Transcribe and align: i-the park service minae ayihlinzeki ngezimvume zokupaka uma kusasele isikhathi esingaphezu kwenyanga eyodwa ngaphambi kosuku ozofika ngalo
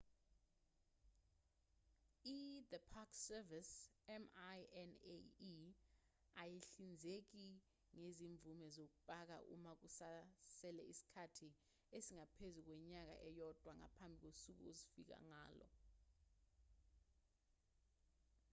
i-the 2.35 2.79
park 2.93 3.09
service 3.27 3.73
minae 4.07 5.65
ayihlinzeki 6.41 7.45
ngezimvume 7.99 8.67
zokupaka 8.75 9.35
uma 9.53 9.71
kusasele 9.81 10.81
isikhathi 10.91 11.49
esingaphezu 11.97 12.59
kwenyanga 12.67 13.15
eyodwa 13.27 13.71
ngaphambi 13.79 14.17
kosuku 14.25 14.61
ozofika 14.71 15.17
ngalo 15.27 15.67